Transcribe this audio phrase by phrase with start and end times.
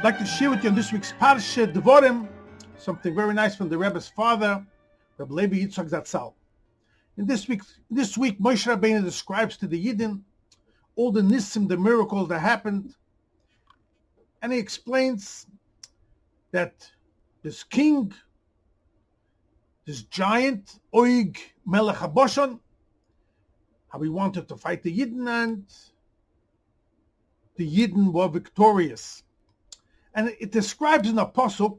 [0.00, 2.26] I'd like to share with you on this week's Parsha Devorim
[2.78, 4.64] something very nice from the Rebbe's father,
[5.18, 6.32] Rebbe Levi Yitzchak Zatzal.
[7.18, 10.22] In this week, this week, Moshe Rabbeinu describes to the Yidden
[10.96, 12.94] all the nissim, the miracles that happened,
[14.40, 15.46] and he explains
[16.50, 16.90] that
[17.42, 18.10] this king,
[19.84, 21.36] this giant Oig
[21.66, 22.58] Melech Haboshan,
[23.90, 25.66] how he wanted to fight the Yidden, and
[27.56, 29.24] the Yidden were victorious.
[30.14, 31.78] And it describes in a pasuk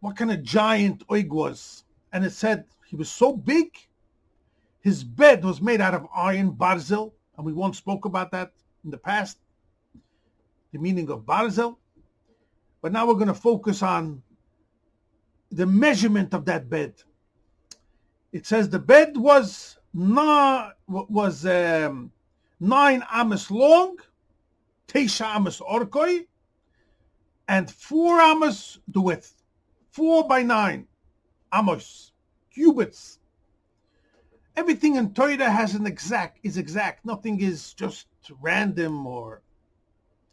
[0.00, 1.84] what kind of giant Oig was.
[2.12, 3.76] And it said he was so big,
[4.80, 8.52] his bed was made out of iron barzel, and we once spoke about that
[8.84, 9.38] in the past,
[10.72, 11.76] the meaning of barzel.
[12.82, 14.22] But now we're going to focus on
[15.50, 16.94] the measurement of that bed.
[18.32, 22.10] It says the bed was na, was um,
[22.58, 23.98] nine amas long,
[24.88, 26.26] teisha amas orkoi,
[27.50, 29.42] and four amos the width,
[29.90, 30.86] four by nine
[31.52, 32.12] amos,
[32.54, 33.18] cubits.
[34.56, 37.04] Everything in Torah has an exact, is exact.
[37.04, 38.06] Nothing is just
[38.40, 39.42] random or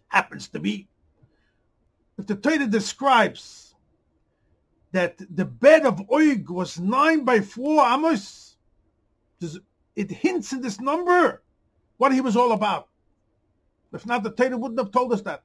[0.09, 0.87] happens to be.
[2.19, 3.73] If the Torah describes
[4.91, 8.57] that the bed of Oig was nine by four amos,
[9.95, 11.41] it hints in this number
[11.97, 12.89] what he was all about.
[13.91, 15.41] If not, the Torah wouldn't have told us that.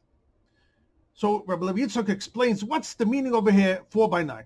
[1.15, 4.45] So Rabbi Levi Yitzchak explains what's the meaning over here, four by nine.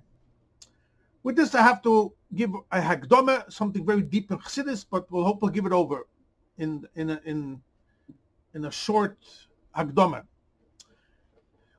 [1.23, 5.25] With this, I have to give a hagdome, something very deep in Chassidus, but we'll
[5.25, 6.06] hope we'll give it over
[6.58, 7.61] in in a, in
[8.55, 9.19] in a short
[9.75, 10.23] hagdome.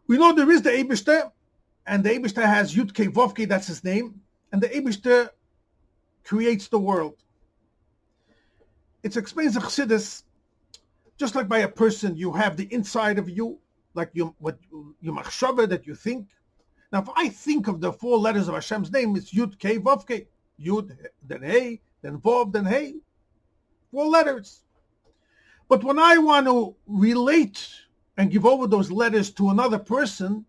[0.08, 1.32] We know there is the Eibishter,
[1.86, 5.30] and the Eibishter has Yudke Vovke, that's his name, and the Eibishter
[6.24, 7.16] creates the world.
[9.04, 10.24] It explains in Chassidus,
[11.18, 13.60] just like by a person, you have the inside of you,
[13.98, 14.58] like you what
[15.02, 16.28] you machshava that you think.
[16.94, 20.08] Now, if I think of the four letters of Hashem's name, it's Yud K Vav
[20.08, 20.28] K.
[20.58, 20.96] Yud,
[21.28, 22.96] then Hey, then Vav, then Hey.
[23.92, 24.64] Four letters.
[25.68, 27.68] But when I want to relate
[28.16, 30.46] and give over those letters to another person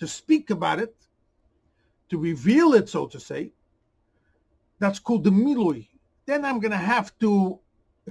[0.00, 0.96] to speak about it,
[2.08, 3.52] to reveal it, so to say,
[4.80, 5.86] that's called the milui.
[6.26, 7.60] Then I'm going to have to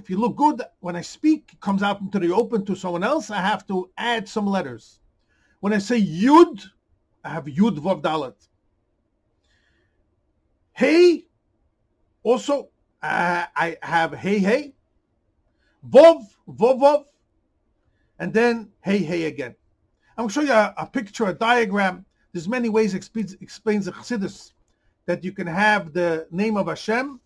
[0.00, 3.04] if you look good when I speak, it comes out into the open to someone
[3.04, 3.30] else.
[3.30, 4.98] I have to add some letters.
[5.60, 6.64] When I say Yud,
[7.22, 8.34] I have Yud Vav Dalet.
[10.72, 11.26] Hey,
[12.22, 12.70] also
[13.02, 14.74] uh, I have Hey Hey,
[15.86, 17.04] Vov Vov Vov,
[18.18, 19.54] and then Hey Hey again.
[20.16, 22.06] I'm going to show you a, a picture, a diagram.
[22.32, 24.52] There's many ways explains, explains the Chassidus
[25.04, 27.20] that you can have the name of Hashem.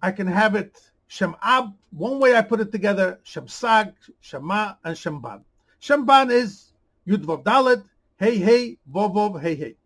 [0.00, 1.74] I can have it Shem Ab.
[1.90, 3.92] One way I put it together, Shem Sag,
[4.22, 5.42] Shem Mah, and Shemban.
[5.78, 6.72] Shemban is
[7.06, 7.84] Yud Vav Dalet,
[8.16, 9.76] Hey Hey, Vov Vov, Hey Hey.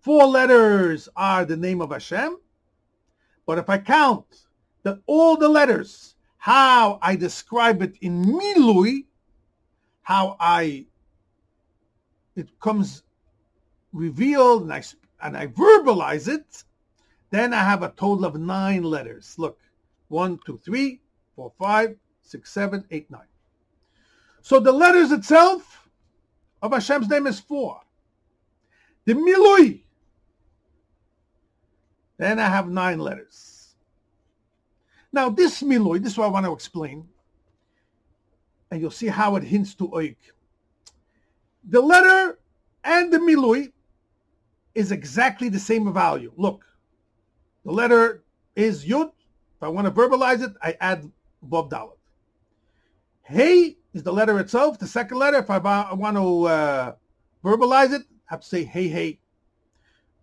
[0.00, 2.38] Four letters are the name of Hashem.
[3.44, 4.24] But if I count
[4.84, 9.04] the, all the letters, how I describe it in Milui,
[10.00, 10.86] how I
[12.36, 13.02] it comes
[13.92, 14.82] revealed and I
[15.20, 16.64] and I verbalize it,
[17.28, 19.34] then I have a total of nine letters.
[19.36, 19.58] Look,
[20.08, 21.00] one, two, three,
[21.34, 23.22] four, five, six, seven, eight, nine.
[24.42, 25.88] So the letters itself
[26.62, 27.80] of Hashem's name is four.
[29.04, 29.82] The Milui.
[32.16, 33.74] Then I have nine letters.
[35.12, 37.08] Now this Milui, this is what I want to explain.
[38.70, 40.16] And you'll see how it hints to Oig.
[41.68, 42.38] The letter
[42.82, 43.72] and the Milui
[44.74, 46.32] is exactly the same value.
[46.36, 46.64] Look,
[47.64, 48.24] the letter
[48.56, 49.12] is Yud.
[49.64, 51.10] I want to verbalize it, I add
[51.48, 51.96] Vov Dalet.
[53.22, 54.78] Hey is the letter itself.
[54.78, 55.58] The second letter, if I
[55.94, 56.94] want to uh,
[57.42, 59.20] verbalize it, I have to say hey, hey.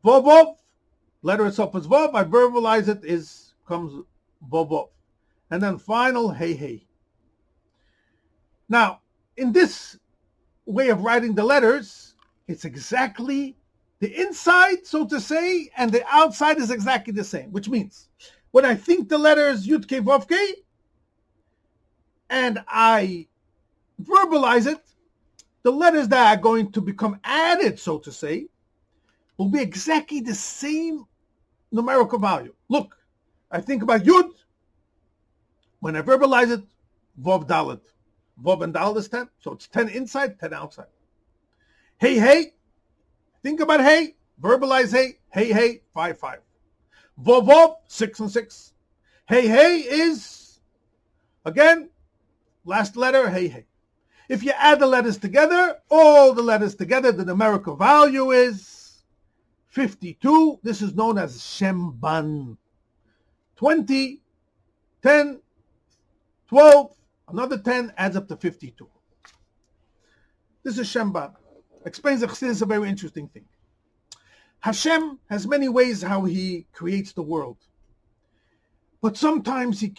[0.03, 0.55] Vov,
[1.21, 2.13] letter itself is Vov.
[2.13, 4.03] I verbalize it, is comes
[4.51, 4.89] Vov,
[5.49, 6.85] And then final, hey, hey.
[8.67, 9.01] Now,
[9.37, 9.97] in this
[10.65, 12.15] way of writing the letters,
[12.47, 13.57] it's exactly
[13.99, 18.09] the inside, so to say, and the outside is exactly the same, which means
[18.51, 20.53] when I think the letters Yutke Vovke
[22.29, 23.27] and I
[24.01, 24.81] verbalize it,
[25.63, 28.47] the letters that are going to become added, so to say,
[29.37, 31.05] will be exactly the same
[31.71, 32.53] numerical value.
[32.69, 32.97] Look,
[33.49, 34.31] I think about Yud.
[35.79, 36.63] When I verbalize it,
[37.21, 37.81] Vov Dalet.
[38.43, 39.29] Vov and Dalet is 10.
[39.39, 40.85] So it's 10 inside, 10 outside.
[41.97, 42.53] Hey, hey.
[43.43, 44.15] Think about hey.
[44.41, 45.19] Verbalize hey.
[45.29, 45.81] Hey, hey.
[45.93, 46.39] 5, 5.
[47.19, 48.73] Vov vov six and six.
[49.27, 50.59] Hey hey is
[51.45, 51.89] again
[52.65, 53.29] last letter.
[53.29, 53.65] Hey hey.
[54.29, 59.03] If you add the letters together, all the letters together, the numerical value is
[59.71, 60.59] 52.
[60.63, 62.55] This is known as Shemban.
[63.57, 64.21] 20,
[65.03, 65.41] 10,
[66.47, 66.95] 12,
[67.27, 68.87] another 10 adds up to 52.
[70.63, 71.33] This is Shemban.
[71.85, 73.45] Explains the Chassidus a very interesting thing.
[74.61, 77.57] Hashem has many ways how he creates the world.
[79.01, 79.95] But sometimes he,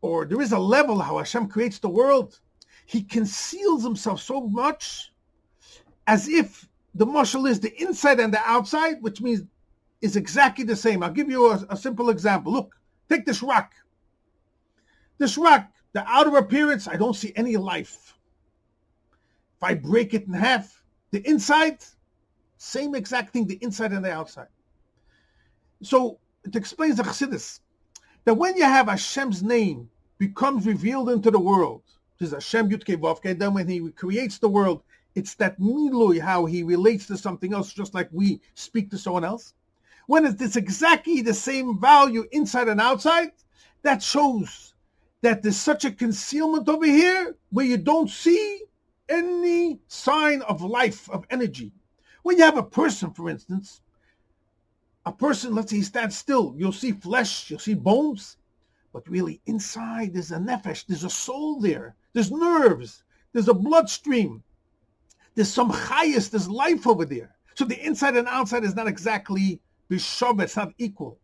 [0.00, 2.40] or there is a level how Hashem creates the world,
[2.86, 5.12] he conceals himself so much
[6.06, 9.42] as if the marshal is the inside and the outside, which means
[10.00, 11.02] is exactly the same.
[11.02, 12.52] I'll give you a, a simple example.
[12.52, 12.74] Look,
[13.08, 13.72] take this rock.
[15.18, 18.14] This rock, the outer appearance, I don't see any life.
[19.56, 21.78] If I break it in half, the inside,
[22.58, 24.48] same exact thing, the inside and the outside.
[25.82, 27.60] So it explains the Chassidus
[28.24, 29.88] that when you have Hashem's name
[30.18, 31.82] becomes revealed into the world,
[32.18, 34.82] which is Hashem Yudke Vavke, and then when he creates the world,
[35.14, 39.24] it's that milui, how he relates to something else, just like we speak to someone
[39.24, 39.54] else.
[40.06, 43.32] When it's exactly the same value inside and outside,
[43.82, 44.74] that shows
[45.22, 48.62] that there's such a concealment over here where you don't see
[49.08, 51.72] any sign of life, of energy.
[52.26, 53.82] When you have a person, for instance,
[55.04, 58.36] a person, let's say he stands still, you'll see flesh, you'll see bones,
[58.92, 64.42] but really inside there's a nefesh, there's a soul there, there's nerves, there's a bloodstream,
[65.36, 67.32] there's some chayas, there's life over there.
[67.54, 71.20] So the inside and outside is not exactly bishov, it's not equal.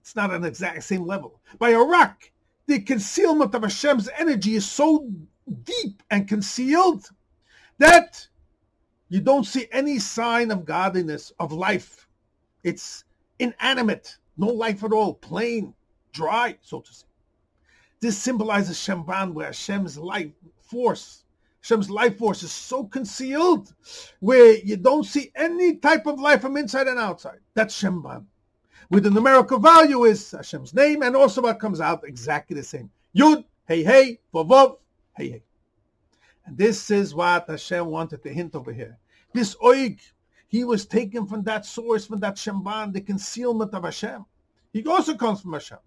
[0.00, 1.40] It's not an exact same level.
[1.56, 2.28] By rock,
[2.66, 5.08] the concealment of Hashem's energy is so
[5.62, 7.08] deep and concealed
[7.78, 8.26] that
[9.08, 12.08] you don't see any sign of godliness, of life.
[12.64, 13.04] It's
[13.38, 15.74] inanimate, no life at all, plain,
[16.12, 17.06] dry, so to say.
[18.00, 21.24] This symbolizes Shemban, where Hashem's life force,
[21.62, 23.74] Hashem's life force is so concealed,
[24.20, 27.38] where you don't see any type of life from inside and outside.
[27.54, 28.24] That's Shemban.
[28.88, 32.90] Where the numerical value is Hashem's name, and also what comes out exactly the same.
[33.16, 34.78] Yud, hey, hey, vavov,
[35.16, 35.42] hey, hey.
[36.50, 38.98] This is what Hashem wanted to hint over here.
[39.32, 39.98] This oig,
[40.48, 44.24] he was taken from that source, from that Shemban, the concealment of Hashem.
[44.72, 45.78] He also comes from Hashem.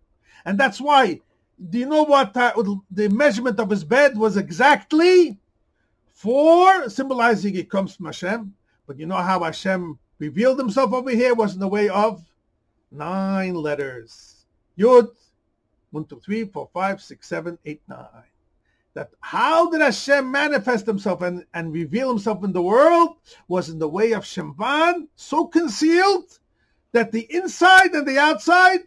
[0.45, 1.21] And that's why,
[1.69, 2.53] do you know what uh,
[2.89, 5.37] the measurement of his bed was exactly?
[6.13, 8.53] Four, symbolizing it comes from Hashem.
[8.85, 12.23] But you know how Hashem revealed himself over here was in the way of
[12.91, 14.45] nine letters.
[14.77, 15.09] Yud,
[15.91, 18.30] one, two, three, four, five, six, seven, eight, nine
[18.93, 23.17] that how did Hashem manifest himself and, and reveal himself in the world
[23.47, 26.39] was in the way of Shemban, so concealed
[26.91, 28.81] that the inside and the outside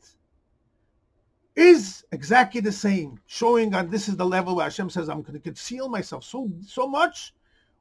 [1.57, 5.35] is exactly the same, showing on this is the level where Hashem says, I'm going
[5.35, 7.33] to conceal myself so so much,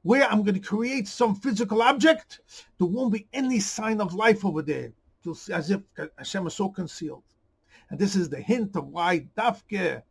[0.03, 2.39] where I'm going to create some physical object,
[2.77, 4.93] there won't be any sign of life over there,
[5.51, 5.81] as if
[6.17, 7.23] Hashem is so concealed.
[7.89, 10.03] And this is the hint of why Dafke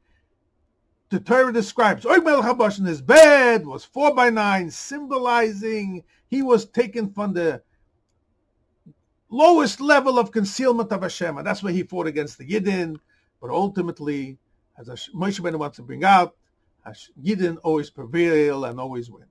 [1.13, 6.41] the Torah describes Og Melech Habash in his bed was four by nine, symbolizing he
[6.41, 7.63] was taken from the
[9.29, 12.97] lowest level of concealment of Hashem, and that's where he fought against the Yidden.
[13.43, 14.39] But ultimately,
[14.79, 16.35] as Moshe Rabbeinu wants to bring out,
[17.23, 19.27] Yidden always prevail and always win.